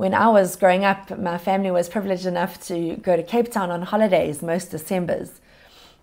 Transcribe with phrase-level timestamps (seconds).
[0.00, 3.70] when I was growing up, my family was privileged enough to go to Cape Town
[3.70, 5.42] on holidays most Decembers.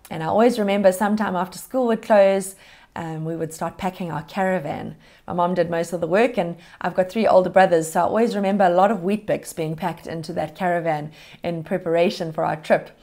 [0.08, 2.54] And I always remember sometime after school would close,
[2.94, 4.94] um, we would start packing our caravan.
[5.26, 8.02] My mom did most of the work, and I've got three older brothers, so I
[8.04, 11.10] always remember a lot of Weet-Bix being packed into that caravan
[11.42, 12.96] in preparation for our trip.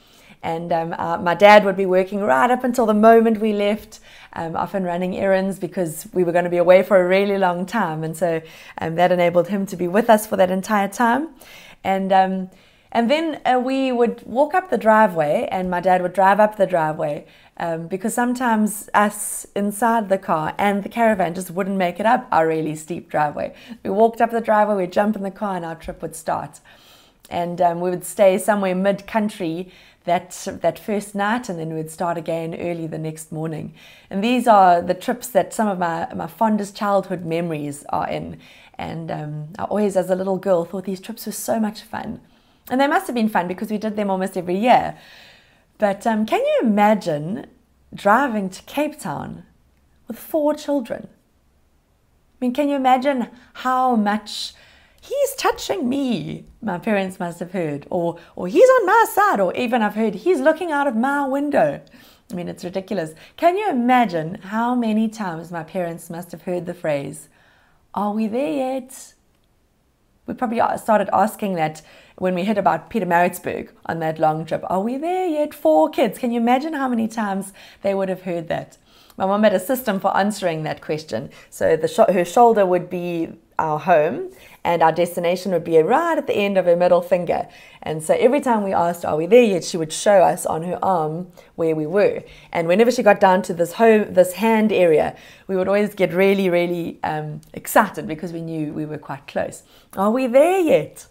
[0.45, 3.99] And um, uh, my dad would be working right up until the moment we left,
[4.33, 7.65] um, often running errands because we were going to be away for a really long
[7.65, 8.03] time.
[8.03, 8.43] And so
[8.77, 11.29] um, that enabled him to be with us for that entire time.
[11.83, 12.49] And um,
[12.91, 16.55] and then uh, we would walk up the driveway, and my dad would drive up
[16.55, 17.25] the driveway
[17.57, 22.27] um, because sometimes us inside the car and the caravan just wouldn't make it up
[22.31, 23.53] our really steep driveway.
[23.83, 26.61] We walked up the driveway, we'd jump in the car, and our trip would start.
[27.29, 29.71] And um, we would stay somewhere mid country
[30.05, 33.73] that that first night and then we'd start again early the next morning.
[34.09, 38.39] And these are the trips that some of my, my fondest childhood memories are in.
[38.77, 42.21] And um, I always, as a little girl, thought these trips were so much fun.
[42.69, 44.97] And they must have been fun because we did them almost every year.
[45.77, 47.47] But um, can you imagine
[47.93, 49.43] driving to Cape Town
[50.07, 51.07] with four children?
[51.09, 54.53] I mean, can you imagine how much
[55.07, 59.53] he's touching me, my parents must have heard, or, or he's on my side, or
[59.55, 61.81] even I've heard he's looking out of my window.
[62.31, 63.13] I mean, it's ridiculous.
[63.37, 67.29] Can you imagine how many times my parents must have heard the phrase,
[67.93, 69.13] Are we there yet?
[70.25, 71.83] We probably started asking that
[72.17, 74.63] when we hit about Pietermaritzburg on that long trip.
[74.67, 75.53] Are we there yet?
[75.53, 76.17] Four kids.
[76.17, 77.53] Can you imagine how many times
[77.83, 78.77] they would have heard that?
[79.17, 81.29] My mom had a system for answering that question.
[81.49, 84.31] So the sh- her shoulder would be our home,
[84.65, 87.47] and our destination would be right at the end of her middle finger.
[87.83, 89.63] And so every time we asked, Are we there yet?
[89.63, 92.23] she would show us on her arm where we were.
[92.51, 95.15] And whenever she got down to this home, this hand area,
[95.47, 99.61] we would always get really, really um, excited because we knew we were quite close.
[99.95, 101.05] Are we there yet?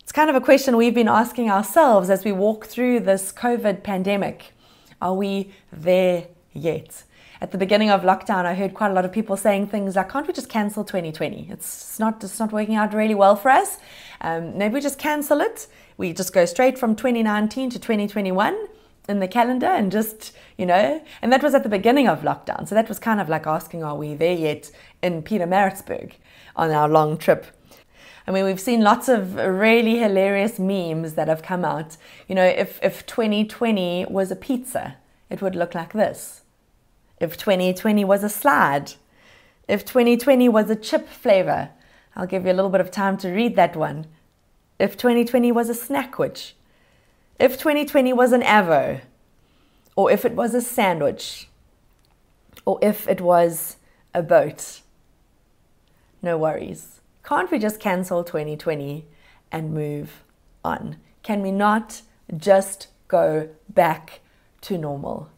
[0.00, 3.82] It's kind of a question we've been asking ourselves as we walk through this COVID
[3.82, 4.54] pandemic.
[5.02, 7.04] Are we there yet?
[7.40, 10.10] At the beginning of lockdown, I heard quite a lot of people saying things like,
[10.10, 11.48] "Can't we just cancel 2020?
[11.50, 13.78] It's not it's not working out really well for us.
[14.20, 15.66] Um, maybe we just cancel it.
[15.96, 18.68] We just go straight from 2019 to 2021."
[19.08, 22.68] in the calendar and just, you know, and that was at the beginning of lockdown.
[22.68, 24.70] So that was kind of like asking, are we there yet
[25.02, 26.12] in Peter Pietermaritzburg
[26.54, 27.46] on our long trip?
[28.26, 31.96] I mean, we've seen lots of really hilarious memes that have come out.
[32.28, 34.96] You know, if, if 2020 was a pizza,
[35.30, 36.37] it would look like this.
[37.20, 38.92] If 2020 was a slide,
[39.66, 41.70] if 2020 was a chip flavor,
[42.14, 44.06] I'll give you a little bit of time to read that one.
[44.78, 46.52] If 2020 was a snackwich,
[47.38, 49.00] if 2020 was an Avo,
[49.96, 51.48] or if it was a sandwich,
[52.64, 53.76] or if it was
[54.14, 54.82] a boat.
[56.22, 57.00] No worries.
[57.24, 59.06] Can't we just cancel 2020
[59.50, 60.22] and move
[60.64, 60.96] on?
[61.22, 62.02] Can we not
[62.36, 64.20] just go back
[64.62, 65.30] to normal?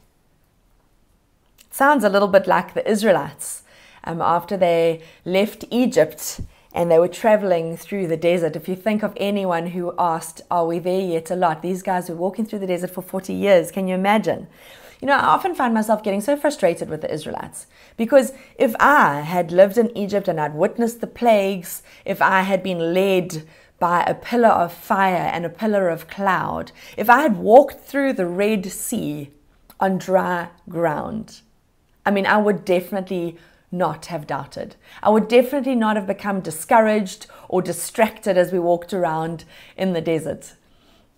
[1.72, 3.62] Sounds a little bit like the Israelites
[4.02, 6.40] um, after they left Egypt
[6.72, 8.56] and they were traveling through the desert.
[8.56, 11.30] If you think of anyone who asked, Are we there yet?
[11.30, 13.70] a lot, these guys were walking through the desert for 40 years.
[13.70, 14.48] Can you imagine?
[15.00, 17.66] You know, I often find myself getting so frustrated with the Israelites
[17.96, 22.64] because if I had lived in Egypt and I'd witnessed the plagues, if I had
[22.64, 23.44] been led
[23.78, 28.12] by a pillar of fire and a pillar of cloud, if I had walked through
[28.14, 29.30] the Red Sea
[29.78, 31.40] on dry ground,
[32.04, 33.36] I mean, I would definitely
[33.72, 34.76] not have doubted.
[35.02, 39.44] I would definitely not have become discouraged or distracted as we walked around
[39.76, 40.54] in the desert.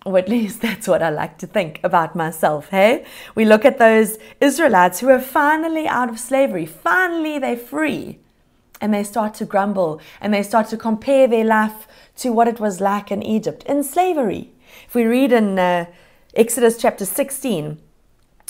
[0.05, 3.05] Or at least that's what I like to think about myself, hey?
[3.35, 8.19] We look at those Israelites who are finally out of slavery, finally they're free,
[8.81, 12.59] and they start to grumble and they start to compare their life to what it
[12.59, 14.51] was like in Egypt, in slavery.
[14.87, 15.85] If we read in uh,
[16.35, 17.79] Exodus chapter 16,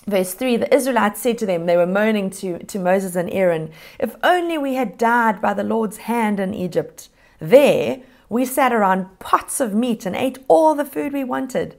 [0.06, 3.72] Verse 3 The Israelites said to them, they were moaning to, to Moses and Aaron,
[4.00, 7.10] If only we had died by the Lord's hand in Egypt.
[7.40, 11.76] There we sat around pots of meat and ate all the food we wanted.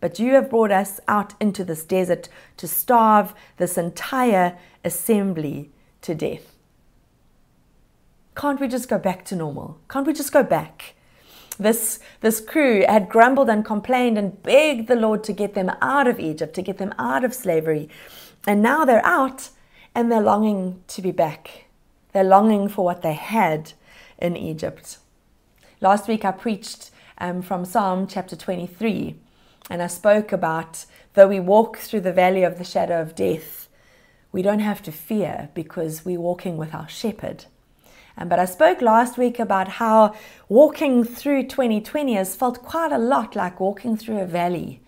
[0.00, 2.28] But you have brought us out into this desert
[2.58, 5.70] to starve this entire assembly
[6.02, 6.54] to death.
[8.36, 9.78] Can't we just go back to normal?
[9.88, 10.94] Can't we just go back?
[11.58, 16.08] This, this crew had grumbled and complained and begged the Lord to get them out
[16.08, 17.88] of Egypt, to get them out of slavery.
[18.46, 19.50] And now they're out
[19.94, 21.66] and they're longing to be back.
[22.12, 23.72] They're longing for what they had
[24.18, 24.98] in Egypt.
[25.80, 29.16] Last week I preached um, from Psalm chapter 23
[29.70, 33.68] and I spoke about though we walk through the valley of the shadow of death,
[34.32, 37.46] we don't have to fear because we're walking with our shepherd.
[38.16, 40.14] Um, but I spoke last week about how
[40.48, 44.80] walking through 2020 has felt quite a lot like walking through a valley.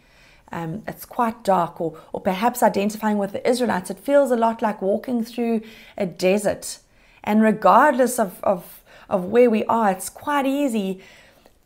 [0.53, 4.63] Um, it's quite dark, or, or perhaps identifying with the Israelites, it feels a lot
[4.63, 5.63] like walking through
[5.99, 6.79] a desert.
[7.25, 11.03] And regardless of, of, of where we are, it's quite easy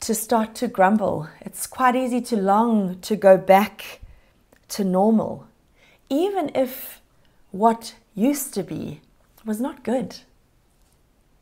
[0.00, 1.28] to start to grumble.
[1.42, 4.00] It's quite easy to long to go back
[4.70, 5.46] to normal,
[6.08, 7.02] even if
[7.50, 9.02] what used to be
[9.44, 10.16] was not good.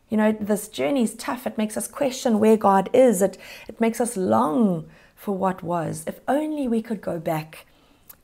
[0.08, 1.46] You know, this journey is tough.
[1.46, 3.20] It makes us question where God is.
[3.20, 3.36] It,
[3.68, 6.04] it makes us long for what was.
[6.06, 7.66] If only we could go back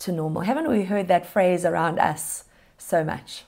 [0.01, 0.43] to normal.
[0.43, 2.45] Haven't we heard that phrase around us
[2.79, 3.45] so much?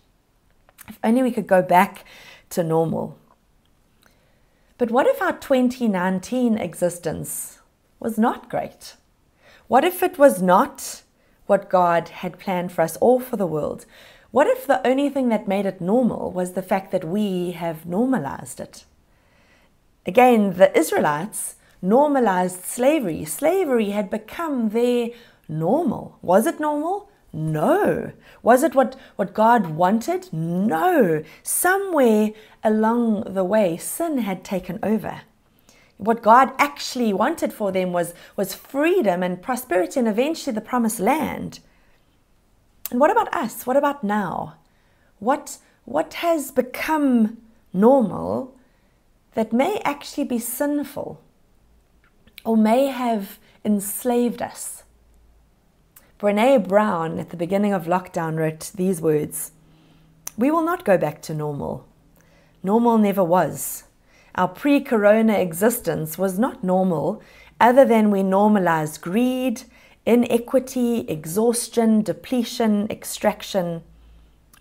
[0.88, 2.04] If only we could go back
[2.50, 3.18] to normal.
[4.78, 7.60] But what if our 2019 existence
[7.98, 8.96] was not great?
[9.68, 11.02] What if it was not
[11.46, 13.86] what God had planned for us or for the world?
[14.36, 17.86] What if the only thing that made it normal was the fact that we have
[17.86, 18.84] normalized it?
[20.04, 23.24] Again, the Israelites normalized slavery.
[23.24, 25.08] Slavery had become their
[25.48, 26.18] normal.
[26.20, 27.08] Was it normal?
[27.32, 28.12] No.
[28.42, 30.30] Was it what, what God wanted?
[30.34, 31.24] No.
[31.42, 35.22] Somewhere along the way, sin had taken over.
[35.96, 41.00] What God actually wanted for them was, was freedom and prosperity and eventually the promised
[41.00, 41.60] land.
[42.90, 43.66] And what about us?
[43.66, 44.56] What about now?
[45.18, 47.38] What, what has become
[47.72, 48.54] normal
[49.34, 51.20] that may actually be sinful
[52.44, 54.84] or may have enslaved us?
[56.18, 59.52] Brene Brown at the beginning of lockdown wrote these words
[60.38, 61.86] We will not go back to normal.
[62.62, 63.84] Normal never was.
[64.34, 67.22] Our pre corona existence was not normal,
[67.60, 69.62] other than we normalized greed,
[70.06, 73.82] inequity, exhaustion, depletion, extraction.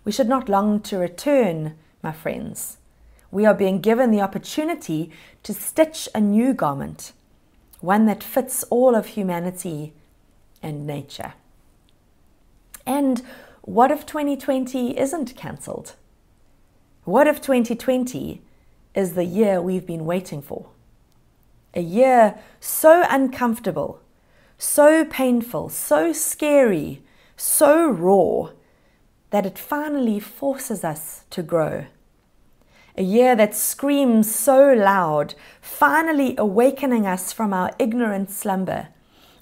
[0.04, 2.78] We should not long to return, my friends.
[3.30, 5.10] We are being given the opportunity
[5.44, 7.12] to stitch a new garment,
[7.80, 9.94] one that fits all of humanity
[10.62, 11.34] and nature.
[12.84, 13.22] And
[13.62, 15.94] what if 2020 isn't cancelled?
[17.04, 18.42] What if 2020
[18.94, 20.70] is the year we've been waiting for?
[21.74, 24.00] A year so uncomfortable,
[24.58, 27.02] so painful, so scary,
[27.36, 28.50] so raw
[29.30, 31.86] that it finally forces us to grow.
[32.96, 38.88] A year that screams so loud, finally awakening us from our ignorant slumber.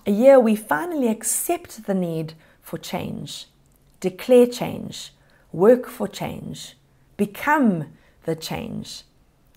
[0.06, 3.46] A year we finally accept the need for change,
[4.00, 5.12] declare change,
[5.52, 6.76] work for change,
[7.16, 7.86] become
[8.24, 9.04] the change.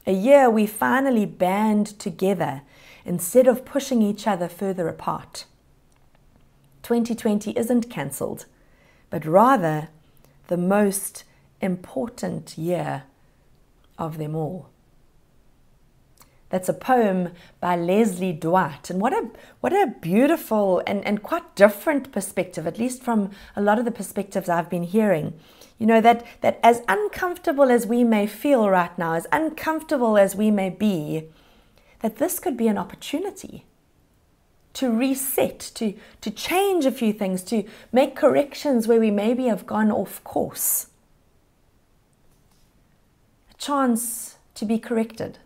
[0.05, 2.61] A year we finally band together
[3.07, 5.45] instead of pushing each other further apart.
[6.83, 8.45] 2020 isn't cancelled,
[9.09, 9.87] but rather
[10.47, 11.23] the most
[11.61, 13.03] important year
[13.97, 14.69] of them all.
[16.49, 18.89] That's a poem by Leslie Dwight.
[18.89, 19.29] And what a,
[19.59, 23.91] what a beautiful and, and quite different perspective, at least from a lot of the
[23.91, 25.33] perspectives I've been hearing.
[25.77, 30.35] You know, that, that as uncomfortable as we may feel right now, as uncomfortable as
[30.35, 31.29] we may be,
[32.01, 33.65] that this could be an opportunity
[34.73, 39.65] to reset, to, to change a few things, to make corrections where we maybe have
[39.65, 40.87] gone off course.
[43.49, 45.39] A chance to be corrected.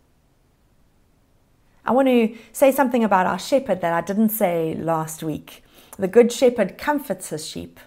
[1.86, 5.64] I want to say something about our shepherd that I didn't say last week.
[5.98, 7.80] The good shepherd comforts his sheep,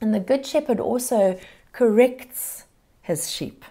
[0.00, 1.38] and the good shepherd also
[1.72, 2.64] corrects
[3.02, 3.64] his sheep.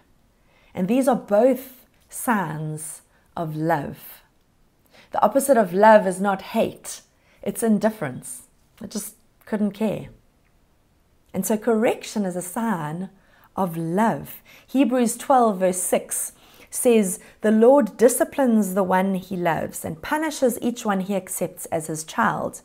[0.74, 3.02] And these are both signs
[3.36, 4.22] of love.
[5.12, 7.02] The opposite of love is not hate,
[7.42, 8.44] it's indifference.
[8.82, 10.10] I just couldn't care.
[11.34, 13.10] And so correction is a sign
[13.56, 14.42] of love.
[14.68, 16.34] Hebrews 12, verse 6
[16.70, 21.88] says, The Lord disciplines the one he loves and punishes each one he accepts as
[21.88, 22.62] his child.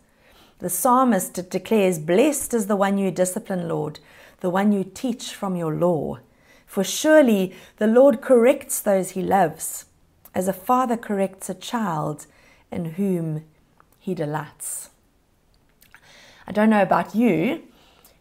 [0.59, 3.99] The psalmist declares, Blessed is the one you discipline, Lord,
[4.41, 6.19] the one you teach from your law.
[6.67, 9.87] For surely the Lord corrects those he loves,
[10.37, 12.27] as a father corrects a child
[12.71, 13.43] in whom
[13.99, 14.91] he delights.
[16.47, 17.63] I don't know about you,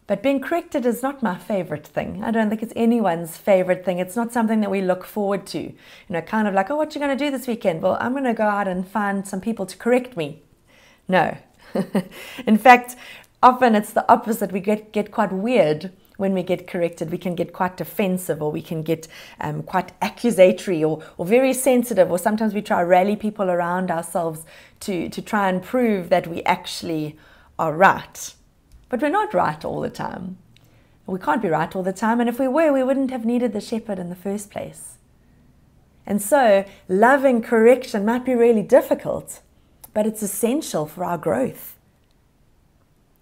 [0.06, 2.24] but being corrected is not my favorite thing.
[2.24, 3.98] I don't think it's anyone's favorite thing.
[3.98, 5.58] It's not something that we look forward to.
[5.60, 5.74] You
[6.08, 7.82] know, kind of like, oh, what you going to do this weekend?
[7.82, 10.42] Well, I'm going to go out and find some people to correct me.
[11.08, 11.36] No.
[12.46, 12.96] In fact,
[13.42, 14.52] often it's the opposite.
[14.52, 17.10] We get, get quite weird when we get corrected.
[17.10, 19.08] We can get quite defensive or we can get
[19.40, 23.90] um, quite accusatory or, or very sensitive, or sometimes we try to rally people around
[23.90, 24.44] ourselves
[24.80, 27.16] to, to try and prove that we actually
[27.58, 28.34] are right.
[28.88, 30.38] But we're not right all the time.
[31.06, 33.52] We can't be right all the time, and if we were, we wouldn't have needed
[33.52, 34.94] the shepherd in the first place.
[36.04, 39.40] And so, loving correction might be really difficult,
[39.94, 41.75] but it's essential for our growth.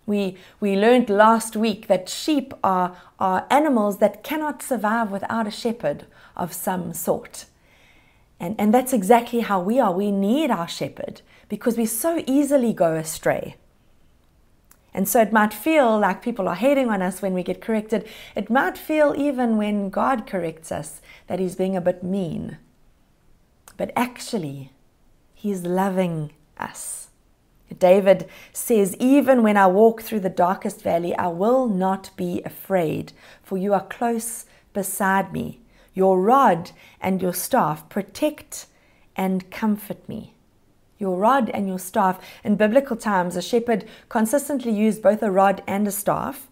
[0.06, 5.50] We, we learned last week that sheep are, are animals that cannot survive without a
[5.50, 6.06] shepherd
[6.36, 7.46] of some sort.
[8.38, 9.92] And, and that's exactly how we are.
[9.92, 13.56] We need our shepherd because we so easily go astray.
[14.92, 18.08] And so it might feel like people are hating on us when we get corrected.
[18.36, 22.58] It might feel even when God corrects us that He's being a bit mean.
[23.76, 24.70] But actually,
[25.34, 27.03] He's loving us.
[27.78, 33.12] David says, Even when I walk through the darkest valley, I will not be afraid,
[33.42, 35.60] for you are close beside me.
[35.92, 38.66] Your rod and your staff protect
[39.16, 40.34] and comfort me
[40.98, 42.18] your rod and your staff.
[42.42, 46.48] In biblical times, a shepherd consistently used both a rod and a staff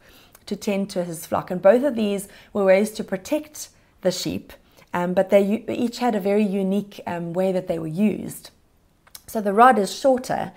[0.47, 1.51] to tend to his flock.
[1.51, 3.71] And both of these were ways to protect
[4.03, 4.53] the sheep,
[4.93, 8.51] um, but they each had a very unique um, way that they were used.
[9.27, 10.53] So the rod is shorter.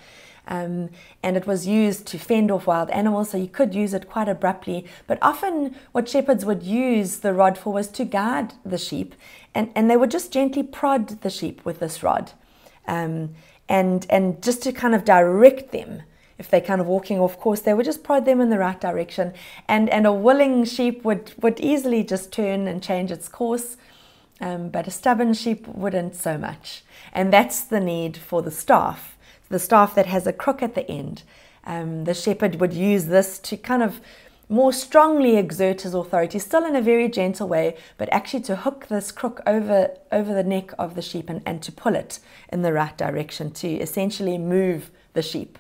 [0.48, 0.90] Um,
[1.24, 4.30] and it was used to fend off wild animals, so you could use it quite
[4.30, 4.86] abruptly.
[5.08, 9.16] But often, what shepherds would use the rod for was to guard the sheep,
[9.54, 12.34] and, and they would just gently prod the sheep with this rod.
[12.88, 13.36] Um,
[13.68, 16.04] and and just to kind of direct them
[16.38, 18.80] if they're kind of walking off course they would just prod them in the right
[18.80, 19.34] direction
[19.68, 23.78] and and a willing sheep would would easily just turn and change its course
[24.42, 26.84] um, but a stubborn sheep wouldn't so much
[27.14, 29.15] and that's the need for the staff
[29.50, 31.24] the staff that has a crook at the end
[31.66, 34.00] um, the shepherd would use this to kind of
[34.48, 38.88] more strongly exert his authority, still in a very gentle way, but actually to hook
[38.88, 42.62] this crook over, over the neck of the sheep and, and to pull it in
[42.62, 45.58] the right direction, to essentially move the sheep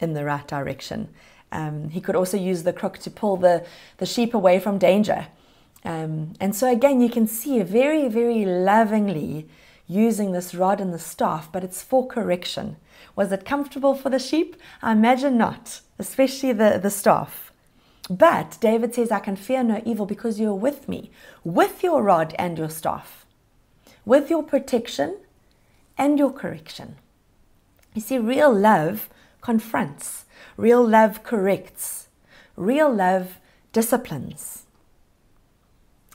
[0.00, 1.08] in the right direction.
[1.50, 3.64] Um, he could also use the crook to pull the,
[3.96, 5.28] the sheep away from danger.
[5.82, 9.48] Um, and so, again, you can see very, very lovingly
[9.88, 12.76] using this rod and the staff, but it's for correction.
[13.14, 14.56] Was it comfortable for the sheep?
[14.82, 17.52] I imagine not, especially the, the staff.
[18.08, 21.10] But David says, I can fear no evil because you're with me,
[21.42, 23.26] with your rod and your staff,
[24.04, 25.16] with your protection
[25.98, 26.96] and your correction.
[27.94, 29.08] You see, real love
[29.40, 30.24] confronts,
[30.56, 32.08] real love corrects,
[32.56, 33.38] real love
[33.72, 34.64] disciplines.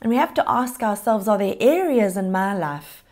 [0.01, 3.03] And we have to ask ourselves are there areas in my life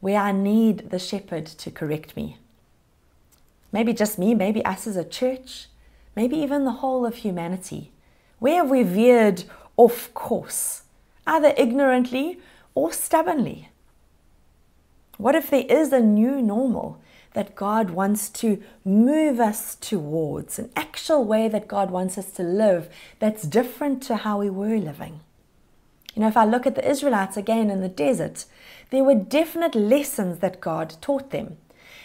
[0.00, 2.38] where I need the shepherd to correct me?
[3.72, 5.68] Maybe just me, maybe us as a church,
[6.16, 7.92] maybe even the whole of humanity.
[8.38, 9.44] Where have we veered
[9.76, 10.82] off course,
[11.26, 12.40] either ignorantly
[12.74, 13.70] or stubbornly?
[15.16, 17.00] What if there is a new normal
[17.34, 22.42] that God wants to move us towards, an actual way that God wants us to
[22.42, 25.20] live that's different to how we were living?
[26.14, 28.44] You know, if I look at the Israelites again in the desert,
[28.90, 31.58] there were definite lessons that God taught them.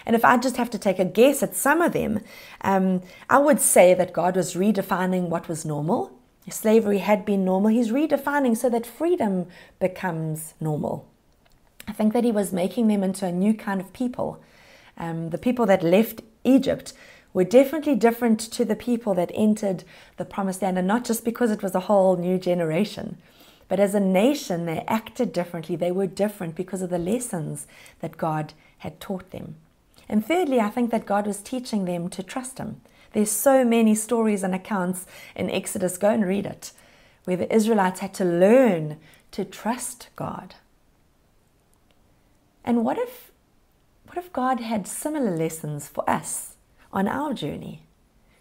[0.05, 2.21] And if I just have to take a guess at some of them,
[2.61, 6.11] um, I would say that God was redefining what was normal
[6.49, 7.71] Slavery had been normal.
[7.71, 9.47] He's redefining so that freedom
[9.79, 11.07] becomes normal.
[11.87, 14.41] I think that he was making them into a new kind of people.
[14.97, 16.93] Um, the people that left Egypt
[17.33, 19.83] were definitely different to the people that entered
[20.17, 23.17] the promised land, and not just because it was a whole new generation.
[23.69, 25.75] But as a nation, they acted differently.
[25.75, 27.65] They were different because of the lessons
[28.01, 29.55] that God had taught them.
[30.09, 32.81] And thirdly, I think that God was teaching them to trust Him.
[33.13, 35.05] There's so many stories and accounts
[35.35, 36.71] in Exodus, go and read it,
[37.25, 38.97] where the Israelites had to learn
[39.31, 40.55] to trust God.
[42.63, 43.31] And what if
[44.05, 46.55] what if God had similar lessons for us
[46.91, 47.81] on our journey,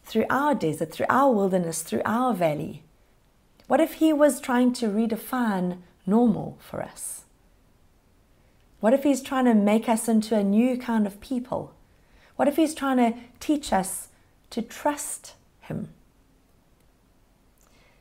[0.05, 2.83] through our desert, through our wilderness, through our valley?
[3.69, 7.22] What if He was trying to redefine normal for us?
[8.83, 11.73] What if He's trying to make us into a new kind of people?
[12.35, 14.09] What if He's trying to teach us
[14.51, 15.89] to trust Him.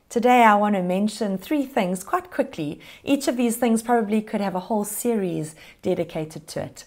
[0.08, 2.80] Today, I want to mention three things quite quickly.
[3.04, 6.84] Each of these things probably could have a whole series dedicated to it.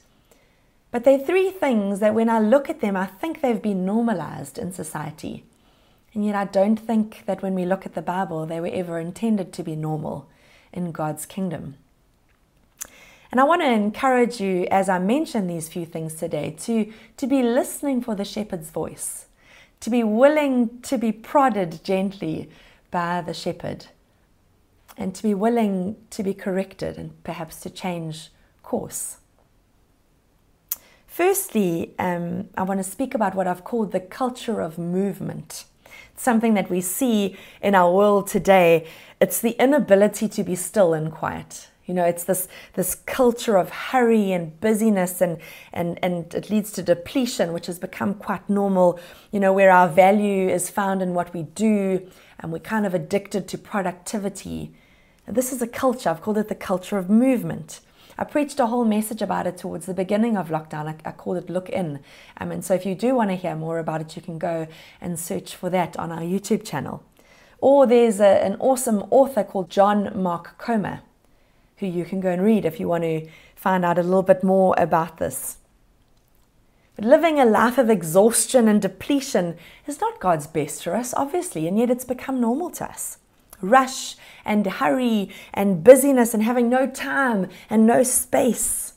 [0.91, 4.57] But they're three things that when I look at them, I think they've been normalized
[4.57, 5.45] in society.
[6.13, 8.99] And yet, I don't think that when we look at the Bible, they were ever
[8.99, 10.27] intended to be normal
[10.73, 11.77] in God's kingdom.
[13.32, 17.27] And I want to encourage you, as I mention these few things today, to, to
[17.27, 19.25] be listening for the shepherd's voice
[19.86, 22.50] to be willing to be prodded gently
[22.89, 23.86] by the shepherd,
[24.98, 28.29] and to be willing to be corrected and perhaps to change
[28.63, 29.17] course.
[31.05, 35.65] Firstly, um, I want to speak about what I've called the culture of movement.
[36.15, 38.88] Something that we see in our world today.
[39.22, 41.70] It's the inability to be still and quiet.
[41.86, 45.38] You know, it's this, this culture of hurry and busyness, and,
[45.72, 49.00] and, and it leads to depletion, which has become quite normal,
[49.32, 52.96] you know, where our value is found in what we do, and we're kind of
[52.96, 54.74] addicted to productivity.
[55.27, 57.82] And this is a culture, I've called it the culture of movement.
[58.18, 60.88] I preached a whole message about it towards the beginning of lockdown.
[60.88, 62.00] I, I called it Look In.
[62.38, 64.68] Um, and so if you do want to hear more about it, you can go
[65.01, 67.04] and search for that on our YouTube channel.
[67.60, 71.01] Or there's a, an awesome author called John Mark Comer
[71.77, 74.44] who you can go and read if you want to find out a little bit
[74.44, 75.58] more about this.
[76.96, 81.67] But living a life of exhaustion and depletion is not God's best for us, obviously,
[81.67, 83.17] and yet it's become normal to us.
[83.62, 84.15] Rush
[84.46, 88.94] and hurry and busyness and having no time and no space.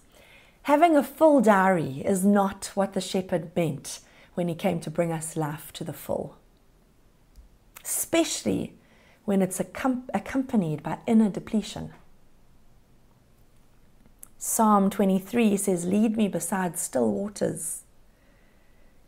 [0.62, 4.00] Having a full diary is not what the shepherd meant
[4.34, 6.36] when he came to bring us life to the full,
[7.82, 8.74] especially
[9.24, 11.92] when it's accompanied by inner depletion.
[14.40, 17.82] Psalm 23 says, Lead me beside still waters.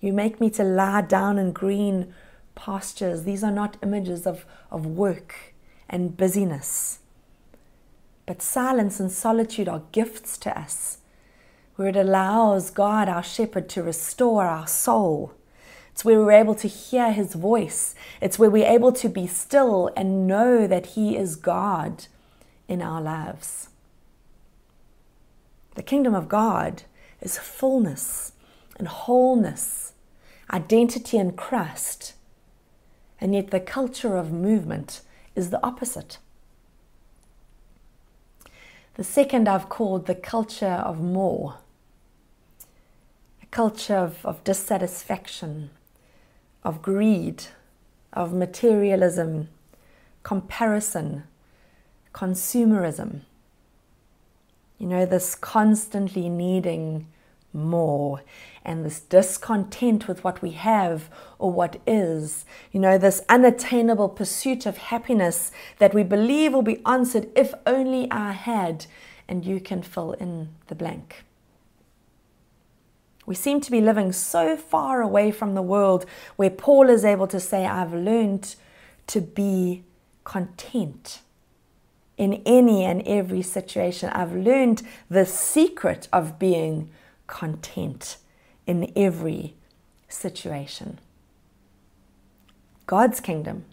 [0.01, 2.13] You make me to lie down in green
[2.57, 3.23] pastures.
[3.23, 5.55] These are not images of, of work
[5.89, 6.99] and busyness.
[8.27, 10.99] But silence and solitude are gifts to us,
[11.77, 15.33] where it allows God, our shepherd, to restore our soul.
[15.93, 17.95] It's where we're able to hear his voice.
[18.21, 22.07] It's where we're able to be still and know that he is God
[22.67, 23.69] in our lives.
[25.81, 26.83] The kingdom of God
[27.23, 28.33] is fullness
[28.77, 29.95] and wholeness,
[30.53, 32.13] identity and Christ.
[33.19, 35.01] And yet the culture of movement
[35.35, 36.19] is the opposite.
[38.97, 41.61] The second I've called the culture of more,
[43.43, 45.71] a culture of, of dissatisfaction,
[46.63, 47.45] of greed,
[48.13, 49.49] of materialism,
[50.25, 51.23] comparison,
[52.13, 53.23] consumerism.
[54.81, 57.07] You know, this constantly needing
[57.53, 58.23] more
[58.65, 62.47] and this discontent with what we have or what is.
[62.73, 68.11] You know, this unattainable pursuit of happiness that we believe will be answered if only
[68.11, 68.87] I had,
[69.29, 71.25] and you can fill in the blank.
[73.27, 77.27] We seem to be living so far away from the world where Paul is able
[77.27, 78.57] to say, I've learned
[79.09, 79.85] to be
[80.25, 81.21] content
[82.21, 84.11] in any and every situation.
[84.11, 86.91] I've learned the secret of being
[87.27, 88.19] content
[88.67, 89.55] in every
[90.07, 90.99] situation.
[92.87, 93.65] God's kingdom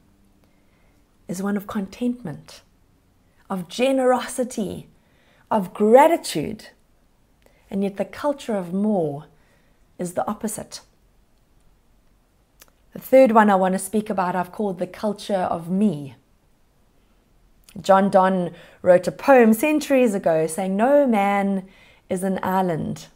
[1.27, 2.61] is one of contentment,
[3.49, 4.87] of generosity,
[5.51, 6.69] of gratitude.
[7.69, 9.25] And yet, the culture of more
[9.99, 10.79] is the opposite.
[12.93, 16.15] The third one I want to speak about, I've called the culture of me.
[17.81, 21.67] John Donne wrote a poem centuries ago saying, No man
[22.09, 23.07] is an island.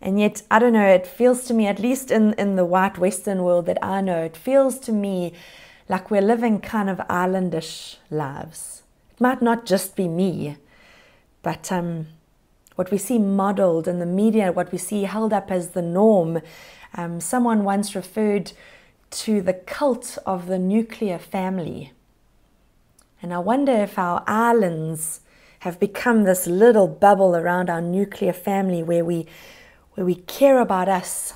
[0.00, 2.98] And yet, I don't know, it feels to me, at least in, in the white
[2.98, 5.32] Western world that I know, it feels to me
[5.88, 8.82] like we're living kind of islandish lives.
[9.12, 10.56] It might not just be me,
[11.42, 12.08] but um,
[12.74, 16.40] what we see modeled in the media, what we see held up as the norm.
[16.94, 18.52] Um, someone once referred
[19.10, 21.92] to the cult of the nuclear family.
[23.22, 25.20] And I wonder if our islands
[25.60, 29.26] have become this little bubble around our nuclear family where we,
[29.94, 31.34] where we care about us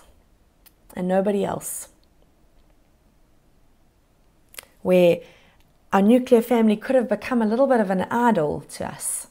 [0.94, 1.90] and nobody else.
[4.83, 5.20] Where
[5.92, 9.29] our nuclear family could have become a little bit of an idol to us.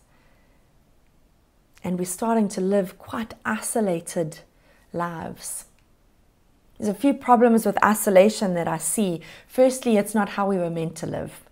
[1.83, 4.39] And we're starting to live quite isolated
[4.93, 5.65] lives.
[6.77, 9.21] There's a few problems with isolation that I see.
[9.45, 11.44] Firstly, it's not how we were meant to live.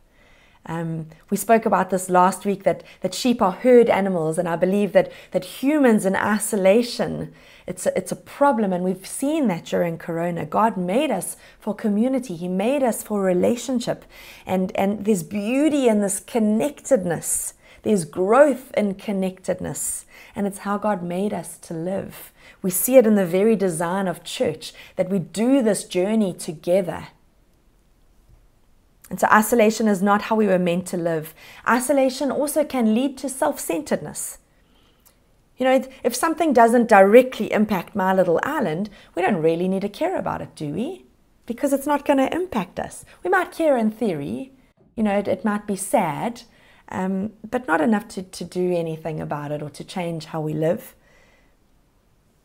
[0.66, 4.56] Um, we spoke about this last week that, that sheep are herd animals, and I
[4.56, 7.34] believe that, that humans in isolation,
[7.68, 10.46] it's a, it's a problem, and we've seen that during Corona.
[10.46, 14.06] God made us for community, He made us for relationship,
[14.46, 21.04] and, and there's beauty in this connectedness, there's growth in connectedness, and it's how God
[21.04, 22.32] made us to live.
[22.62, 27.08] We see it in the very design of church that we do this journey together.
[29.14, 31.36] And so, isolation is not how we were meant to live.
[31.68, 34.40] Isolation also can lead to self centeredness.
[35.56, 39.88] You know, if something doesn't directly impact my little island, we don't really need to
[39.88, 41.06] care about it, do we?
[41.46, 43.06] Because it's not going to impact us.
[43.24, 44.52] We might care in theory,
[44.96, 46.42] you know, it, it might be sad,
[46.90, 50.56] um, but not enough to, to do anything about it or to change how we
[50.56, 50.96] live.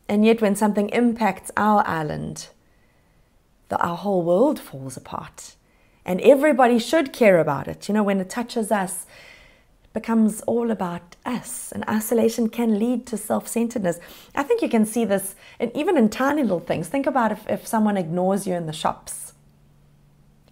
[0.07, 2.49] And yet, when something impacts our island,
[3.69, 5.55] the, our whole world falls apart
[6.09, 7.87] and everybody should care about it.
[7.87, 9.05] You know, when it touches us,
[9.83, 13.99] it becomes all about us, and isolation can lead to self centeredness.
[14.33, 16.87] I think you can see this in, even in tiny little things.
[16.87, 19.33] Think about if, if someone ignores you in the shops,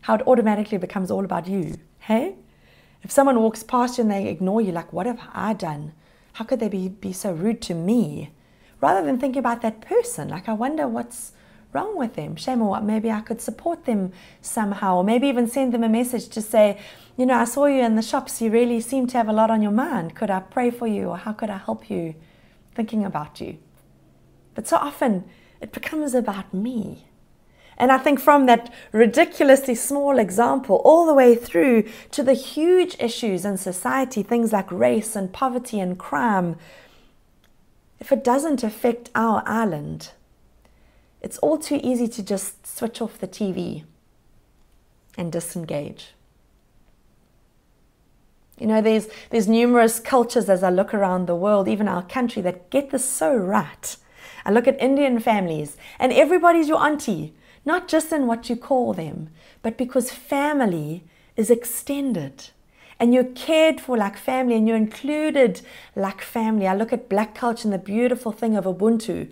[0.01, 1.77] how it automatically becomes all about you.
[2.01, 2.35] Hey?
[3.01, 5.93] If someone walks past you and they ignore you, like, what have I done?
[6.33, 8.29] How could they be, be so rude to me?
[8.79, 11.31] Rather than thinking about that person, like, I wonder what's
[11.73, 12.35] wrong with them.
[12.35, 12.83] Shame or what?
[12.83, 16.79] Maybe I could support them somehow, or maybe even send them a message to say,
[17.17, 18.41] you know, I saw you in the shops.
[18.41, 20.15] You really seem to have a lot on your mind.
[20.15, 22.15] Could I pray for you, or how could I help you?
[22.75, 23.57] Thinking about you.
[24.53, 25.25] But so often
[25.61, 27.05] it becomes about me.
[27.79, 32.95] And I think from that ridiculously small example all the way through to the huge
[32.99, 36.55] issues in society, things like race and poverty and crime,
[37.99, 40.11] if it doesn't affect our island,
[41.21, 43.83] it's all too easy to just switch off the TV
[45.17, 46.09] and disengage.
[48.59, 52.41] You know, there's, there's numerous cultures as I look around the world, even our country,
[52.41, 53.95] that get this so right.
[54.45, 57.33] I look at Indian families, and everybody's your auntie,
[57.65, 59.29] not just in what you call them,
[59.61, 61.03] but because family
[61.35, 62.49] is extended
[62.99, 65.61] and you're cared for like family and you're included
[65.95, 66.67] like family.
[66.67, 69.29] I look at black culture and the beautiful thing of Ubuntu.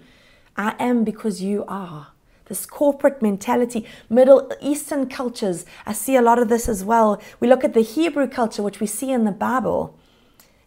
[0.57, 2.07] I am because you are.
[2.45, 7.21] This corporate mentality, Middle Eastern cultures, I see a lot of this as well.
[7.39, 9.97] We look at the Hebrew culture, which we see in the Bible,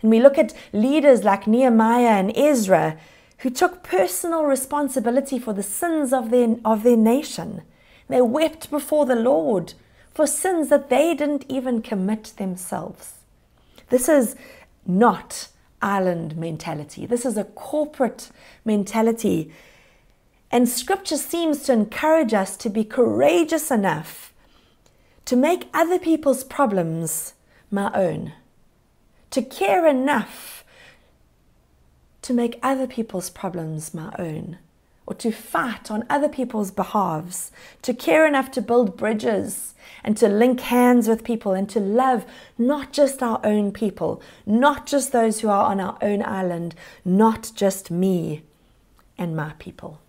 [0.03, 2.99] and we look at leaders like Nehemiah and Ezra
[3.39, 7.63] who took personal responsibility for the sins of their, of their nation.
[8.09, 9.75] They wept before the Lord
[10.13, 13.15] for sins that they didn't even commit themselves.
[13.91, 14.35] This is
[14.85, 15.49] not
[15.81, 17.07] island mentality.
[17.07, 18.31] This is a corporate
[18.65, 19.53] mentality
[20.51, 24.33] and scripture seems to encourage us to be courageous enough
[25.25, 27.35] to make other people's problems
[27.71, 28.33] my own,
[29.31, 30.65] to care enough
[32.23, 34.57] to make other people's problems my own,
[35.07, 37.51] or to fight on other people's behalves,
[37.83, 42.25] to care enough to build bridges and to link hands with people and to love
[42.57, 47.53] not just our own people, not just those who are on our own island, not
[47.55, 48.43] just me
[49.19, 50.01] and my people.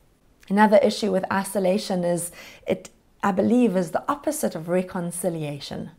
[0.49, 2.31] Another issue with isolation is
[2.67, 2.89] it,
[3.21, 5.91] I believe, is the opposite of reconciliation.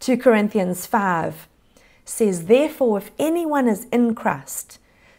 [0.00, 1.46] 2 Corinthians 5
[2.04, 4.78] says, Therefore, if anyone is in Christ,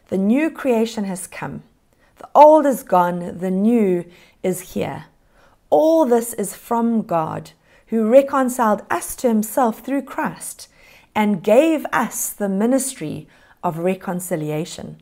[0.09, 1.63] the new creation has come.
[2.17, 4.05] The old is gone, the new
[4.41, 5.05] is here.
[5.69, 7.51] All this is from God,
[7.87, 10.67] who reconciled us to himself through Christ
[11.13, 13.27] and gave us the ministry
[13.63, 15.01] of reconciliation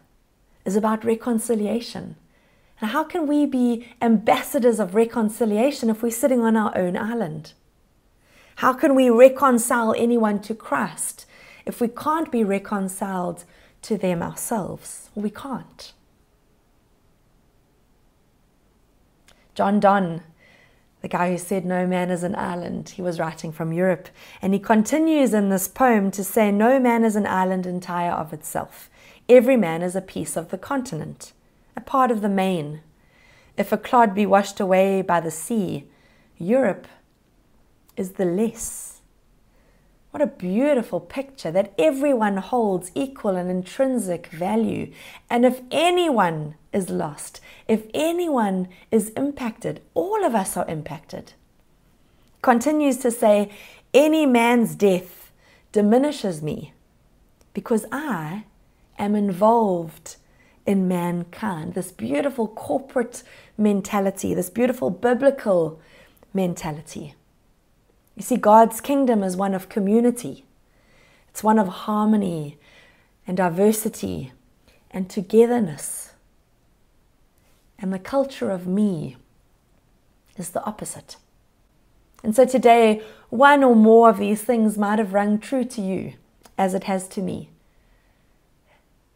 [0.65, 2.15] is about reconciliation.
[2.79, 7.53] And how can we be ambassadors of reconciliation if we're sitting on our own island?
[8.55, 11.25] How can we reconcile anyone to Christ
[11.65, 13.43] if we can't be reconciled
[13.83, 15.09] to them ourselves?
[15.15, 15.93] We can't.
[19.53, 20.23] John Donne,
[21.01, 24.09] the guy who said no man is an island, he was writing from Europe.
[24.41, 28.33] And he continues in this poem to say, No man is an island entire of
[28.33, 28.89] itself.
[29.31, 31.31] Every man is a piece of the continent,
[31.77, 32.81] a part of the main.
[33.55, 35.87] If a clod be washed away by the sea,
[36.37, 36.85] Europe
[37.95, 38.99] is the less.
[40.09, 44.91] What a beautiful picture that everyone holds equal and intrinsic value.
[45.29, 47.39] And if anyone is lost,
[47.69, 51.31] if anyone is impacted, all of us are impacted.
[52.41, 53.49] Continues to say,
[53.93, 55.31] any man's death
[55.71, 56.73] diminishes me
[57.53, 58.43] because I
[58.97, 60.17] am involved
[60.65, 61.73] in mankind.
[61.73, 63.23] This beautiful corporate
[63.57, 65.79] mentality, this beautiful biblical
[66.33, 67.15] mentality.
[68.15, 70.45] You see, God's kingdom is one of community,
[71.29, 72.57] it's one of harmony
[73.25, 74.33] and diversity
[74.91, 76.13] and togetherness.
[77.79, 79.17] And the culture of me
[80.37, 81.15] is the opposite.
[82.23, 86.13] And so today, one or more of these things might have rung true to you
[86.57, 87.49] as it has to me.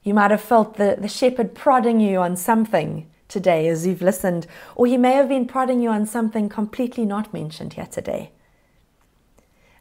[0.06, 4.46] You might have felt the, the shepherd prodding you on something today as you've listened,
[4.76, 8.30] or he may have been prodding you on something completely not mentioned here today.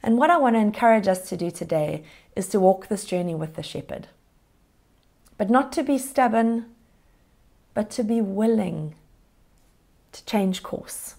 [0.02, 3.34] And what I want to encourage us to do today is to walk this journey
[3.34, 4.08] with the shepherd.
[5.36, 6.66] But not to be stubborn,
[7.74, 8.94] but to be willing
[10.12, 11.16] to change course.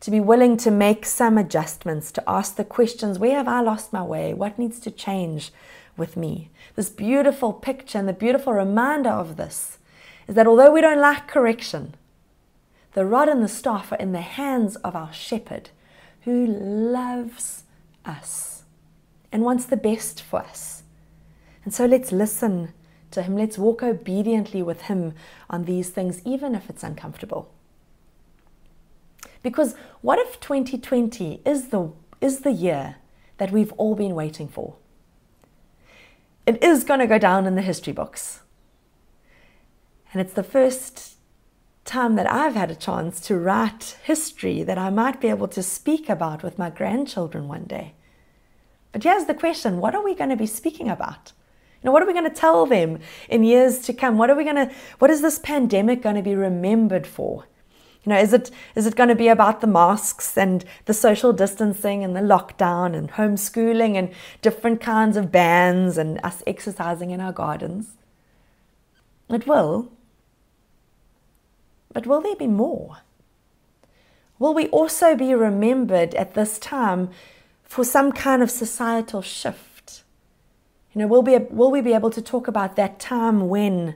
[0.00, 3.90] To be willing to make some adjustments, to ask the questions where have I lost
[3.90, 4.34] my way?
[4.34, 5.50] What needs to change
[5.96, 6.50] with me?
[6.74, 9.78] This beautiful picture and the beautiful reminder of this
[10.28, 11.94] is that although we don't like correction,
[12.92, 15.70] the rod and the staff are in the hands of our shepherd
[16.22, 17.64] who loves
[18.04, 18.64] us
[19.30, 20.82] and wants the best for us.
[21.64, 22.72] And so let's listen
[23.10, 23.36] to him.
[23.36, 25.14] Let's walk obediently with him
[25.50, 27.52] on these things, even if it's uncomfortable.
[29.42, 32.96] Because what if 2020 is the, is the year
[33.38, 34.76] that we've all been waiting for?
[36.46, 38.40] It is going to go down in the history books.
[40.12, 41.16] And it's the first
[41.84, 45.62] time that I've had a chance to write history that I might be able to
[45.62, 47.94] speak about with my grandchildren one day.
[48.92, 51.32] But here's the question what are we going to be speaking about?
[51.82, 54.16] You know, what are we going to tell them in years to come?
[54.16, 57.46] What are we going to what is this pandemic going to be remembered for?
[58.06, 61.32] You know, is it is it going to be about the masks and the social
[61.32, 64.10] distancing and the lockdown and homeschooling and
[64.42, 67.96] different kinds of bans and us exercising in our gardens?
[69.28, 69.90] It will.
[71.92, 72.98] But will there be more?
[74.38, 77.10] Will we also be remembered at this time
[77.64, 80.04] for some kind of societal shift?
[80.92, 83.94] You know, will, be, will we be able to talk about that time when,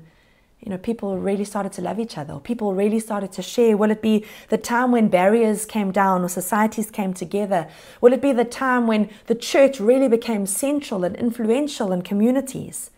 [0.60, 3.76] you know, people really started to love each other, people really started to share?
[3.76, 7.68] Will it be the time when barriers came down or societies came together?
[8.00, 12.90] Will it be the time when the church really became central and influential in communities?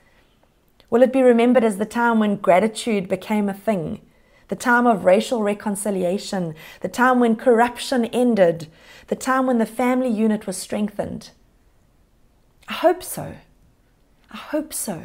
[0.90, 4.00] Will it be remembered as the time when gratitude became a thing?
[4.52, 8.68] the time of racial reconciliation, the time when corruption ended,
[9.06, 11.30] the time when the family unit was strengthened.
[12.68, 13.36] I hope so.
[14.30, 15.04] I hope so.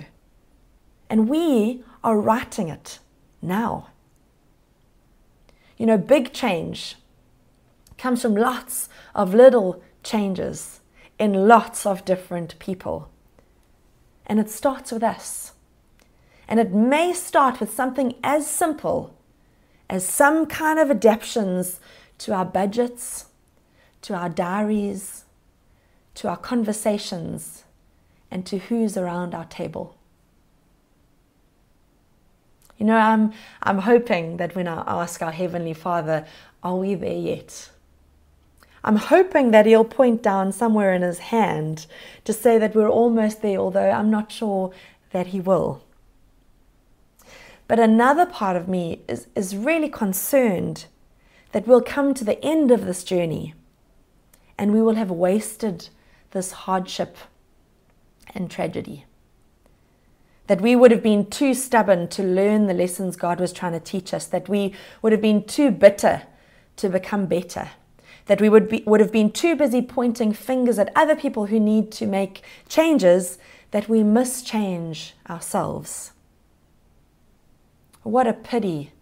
[1.09, 2.99] And we are writing it
[3.41, 3.89] now.
[5.75, 6.95] You know, big change
[7.97, 10.79] comes from lots of little changes
[11.19, 13.09] in lots of different people.
[14.25, 15.51] And it starts with us.
[16.47, 19.13] And it may start with something as simple
[19.89, 21.81] as some kind of adaptations
[22.19, 23.25] to our budgets,
[24.03, 25.25] to our diaries,
[26.13, 27.65] to our conversations,
[28.31, 29.96] and to who's around our table.
[32.77, 36.25] You know, I'm, I'm hoping that when I ask our Heavenly Father,
[36.63, 37.71] Are we there yet?
[38.83, 41.87] I'm hoping that He'll point down somewhere in His hand
[42.23, 44.71] to say that we're almost there, although I'm not sure
[45.11, 45.83] that He will.
[47.67, 50.85] But another part of me is, is really concerned
[51.51, 53.53] that we'll come to the end of this journey
[54.57, 55.89] and we will have wasted
[56.31, 57.17] this hardship
[58.33, 59.05] and tragedy.
[60.47, 63.79] That we would have been too stubborn to learn the lessons God was trying to
[63.79, 66.23] teach us, that we would have been too bitter
[66.77, 67.71] to become better,
[68.27, 71.59] that we would, be, would have been too busy pointing fingers at other people who
[71.59, 73.37] need to make changes
[73.71, 76.11] that we must change ourselves.
[78.03, 78.93] What a pity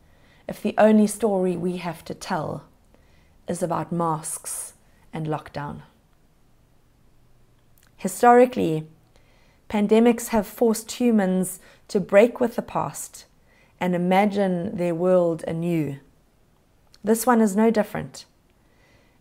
[0.47, 2.65] if the only story we have to tell
[3.47, 4.73] is about masks
[5.13, 5.81] and lockdown.
[7.97, 8.87] Historically,
[9.69, 13.25] pandemics have forced humans to break with the past
[13.79, 15.99] and imagine their world anew.
[17.03, 18.25] This one is no different.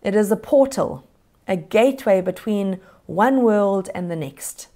[0.03, 1.07] It is a portal,
[1.49, 4.69] a gateway between one world and the next.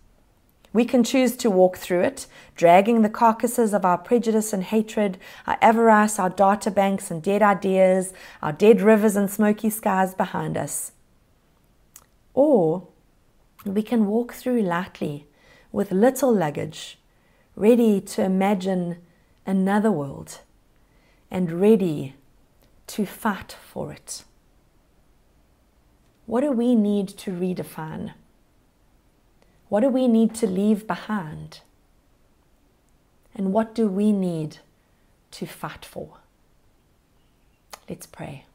[0.73, 5.17] We can choose to walk through it, dragging the carcasses of our prejudice and hatred,
[5.47, 10.59] our avarice, our data banks and dead ideas, our dead rivers and smoky skies behind
[10.59, 10.93] us.
[12.35, 12.89] Or
[13.65, 15.28] we can walk through lightly
[15.79, 16.99] with little luggage,
[17.55, 18.97] ready to imagine
[19.47, 20.41] another world
[21.31, 22.17] and ready
[22.89, 24.25] to fight for it.
[26.27, 28.15] What do we need to redefine?
[29.69, 31.61] What do we need to leave behind?
[33.33, 34.59] And what do we need
[35.31, 36.17] to fight for?
[37.89, 38.47] Let's pray.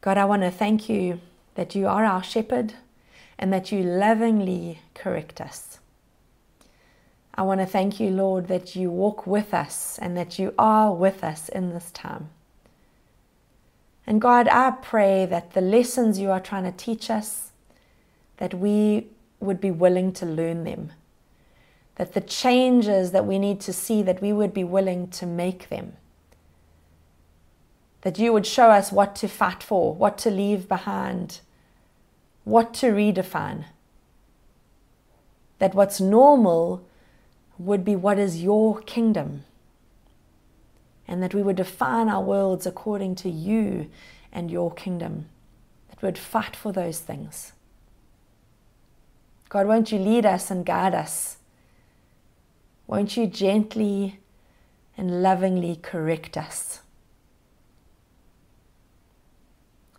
[0.00, 1.18] God, I want to thank you
[1.56, 2.74] that you are our shepherd
[3.38, 5.78] and that you lovingly correct us.
[7.34, 10.92] I want to thank you, Lord, that you walk with us and that you are
[10.92, 12.28] with us in this time.
[14.06, 17.52] And God, I pray that the lessons you are trying to teach us,
[18.36, 19.06] that we
[19.40, 20.92] would be willing to learn them.
[21.96, 25.68] That the changes that we need to see, that we would be willing to make
[25.68, 25.94] them.
[28.02, 31.40] That you would show us what to fight for, what to leave behind,
[32.44, 33.64] what to redefine.
[35.58, 36.84] That what's normal
[37.58, 39.44] would be what is your kingdom.
[41.06, 43.90] And that we would define our worlds according to you
[44.32, 45.26] and your kingdom.
[45.90, 47.52] That we would fight for those things.
[49.48, 51.36] God, won't you lead us and guide us?
[52.86, 54.18] Won't you gently
[54.96, 56.80] and lovingly correct us?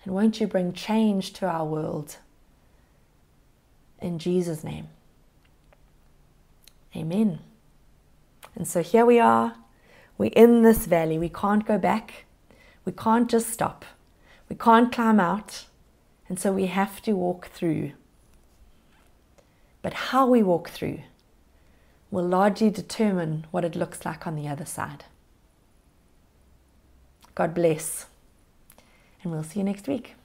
[0.03, 2.17] And won't you bring change to our world?
[4.03, 4.89] In Jesus' name.
[6.93, 7.39] Amen.
[8.53, 9.55] And so here we are.
[10.17, 11.17] We're in this valley.
[11.17, 12.25] We can't go back.
[12.83, 13.85] We can't just stop.
[14.49, 15.67] We can't climb out.
[16.27, 17.93] And so we have to walk through.
[19.81, 20.99] But how we walk through
[22.11, 25.05] will largely determine what it looks like on the other side.
[27.35, 28.07] God bless.
[29.23, 30.15] And we'll see you next week.